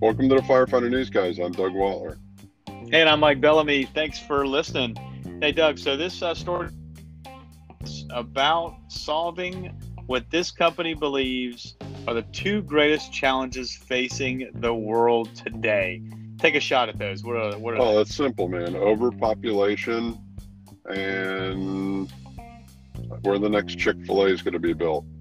[0.00, 1.38] Welcome to the Firefighter News Guys.
[1.38, 2.18] I'm Doug Waller.
[2.66, 3.84] Hey, and I'm Mike Bellamy.
[3.84, 4.96] Thanks for listening.
[5.40, 5.78] Hey, Doug.
[5.78, 6.70] So this uh, story
[7.84, 9.66] is about solving
[10.06, 11.76] what this company believes
[12.08, 16.02] are the two greatest challenges facing the world today.
[16.38, 17.22] Take a shot at those.
[17.22, 17.96] What are, what are Oh, they?
[17.98, 18.74] that's simple, man.
[18.74, 20.18] Overpopulation
[20.90, 22.10] and
[23.22, 25.04] where the next Chick fil A is going to be built.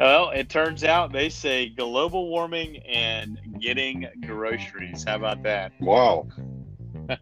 [0.00, 5.04] well, it turns out they say global warming and getting groceries.
[5.04, 5.72] How about that?
[5.80, 6.26] Wow.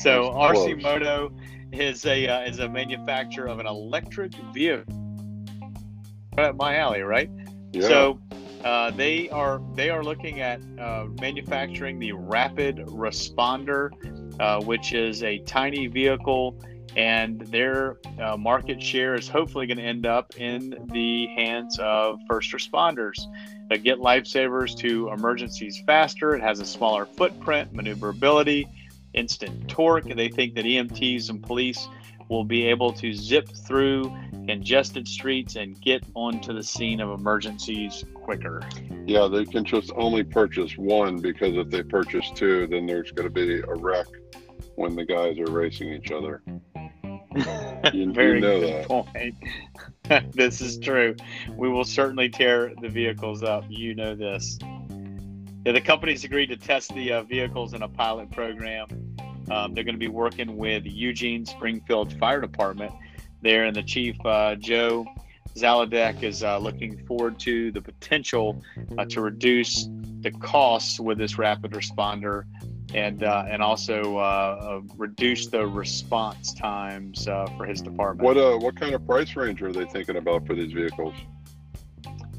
[0.00, 0.82] So RC.
[0.82, 1.32] Moto
[1.72, 4.92] is a uh, is a manufacturer of an electric vehicle.
[6.36, 7.30] Right up my alley, right?
[7.72, 7.88] Yeah.
[7.88, 8.20] So
[8.64, 13.90] uh, they are they are looking at uh, manufacturing the Rapid Responder,
[14.40, 16.58] uh, which is a tiny vehicle,
[16.96, 22.20] and their uh, market share is hopefully going to end up in the hands of
[22.28, 23.26] first responders.
[23.82, 26.36] Get lifesavers to emergencies faster.
[26.36, 28.68] It has a smaller footprint, maneuverability,
[29.14, 30.04] instant torque.
[30.04, 31.88] They think that EMTs and police
[32.28, 34.14] will be able to zip through
[34.46, 38.62] congested streets and get onto the scene of emergencies quicker.
[39.06, 43.28] yeah, they can just only purchase one because if they purchase two, then there's going
[43.28, 44.06] to be a wreck
[44.76, 46.42] when the guys are racing each other.
[47.92, 48.88] You, Very you know good that.
[48.88, 49.34] point.
[50.34, 51.14] this is true.
[51.54, 53.64] We will certainly tear the vehicles up.
[53.68, 54.58] You know this.
[55.66, 58.86] Yeah, the company's agreed to test the uh, vehicles in a pilot program.
[59.50, 62.92] Um, they're going to be working with Eugene Springfield Fire Department
[63.42, 65.06] there, and the chief, uh, Joe
[65.54, 68.62] Zaludek, is uh, looking forward to the potential
[68.96, 69.88] uh, to reduce
[70.20, 72.44] the costs with this rapid responder
[72.92, 78.24] and uh, and also uh, uh, reduce the response times uh, for his department.
[78.24, 81.14] What uh, what kind of price range are they thinking about for these vehicles?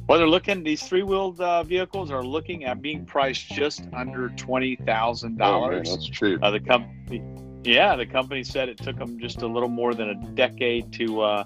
[0.08, 0.64] Well, they're looking.
[0.64, 5.90] These three-wheeled uh, vehicles are looking at being priced just under twenty thousand Oh dollars.
[5.90, 6.44] that's cheap.
[6.44, 7.24] Uh, the company,
[7.64, 11.22] yeah, the company said it took them just a little more than a decade to
[11.22, 11.44] uh,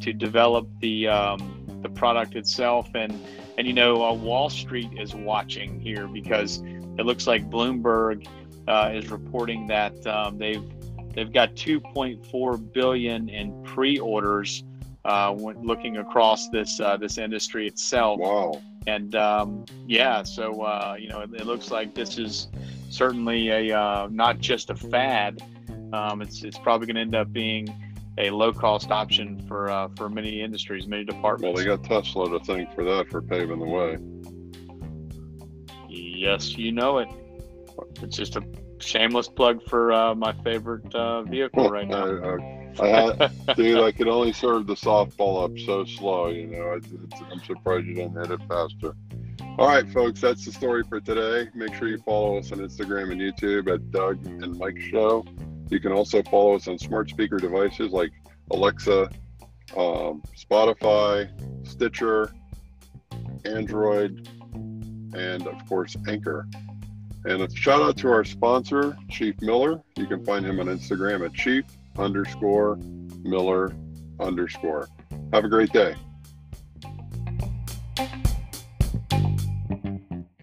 [0.00, 3.12] to develop the um, the product itself, and
[3.58, 6.62] and you know uh, Wall Street is watching here because
[6.98, 8.26] it looks like Bloomberg
[8.68, 10.62] uh, is reporting that um, they've
[11.14, 14.62] they've got 2.4 billion in pre-orders
[15.04, 18.20] uh, when looking across this uh, this industry itself.
[18.20, 18.60] Wow.
[18.86, 22.48] And um, yeah, so uh, you know, it, it looks like this is
[22.90, 25.42] certainly a uh, not just a fad.
[25.92, 27.68] Um, it's it's probably going to end up being
[28.18, 31.54] a low cost option for uh, for many industries, many departments.
[31.54, 33.98] Well, they got Tesla to thank for that for paving the way.
[35.88, 37.08] yes, you know it.
[38.02, 38.42] It's just a
[38.78, 42.38] shameless plug for uh, my favorite uh, vehicle right now.
[42.80, 46.28] I, I, I, dude, I could only serve the softball up so slow.
[46.28, 48.94] You know, it's, it's, I'm surprised you didn't hit it faster.
[49.58, 51.50] All right, folks, that's the story for today.
[51.54, 55.24] Make sure you follow us on Instagram and YouTube at Doug and Mike Show.
[55.68, 58.12] You can also follow us on smart speaker devices like
[58.52, 59.10] Alexa,
[59.76, 61.28] um, Spotify,
[61.66, 62.32] Stitcher,
[63.44, 66.46] Android, and of course Anchor.
[67.24, 69.82] And a shout out to our sponsor, Chief Miller.
[69.96, 71.64] You can find him on Instagram at Chief
[71.98, 72.76] underscore
[73.22, 73.74] Miller
[74.20, 74.88] underscore.
[75.32, 75.94] Have a great day.